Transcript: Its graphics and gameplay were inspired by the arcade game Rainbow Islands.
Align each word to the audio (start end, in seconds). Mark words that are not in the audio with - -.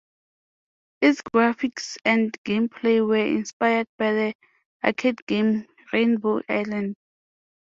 Its 1.01 1.21
graphics 1.21 1.95
and 2.03 2.35
gameplay 2.43 3.07
were 3.07 3.17
inspired 3.23 3.85
by 3.99 4.11
the 4.11 4.33
arcade 4.83 5.23
game 5.27 5.67
Rainbow 5.93 6.41
Islands. 6.49 6.97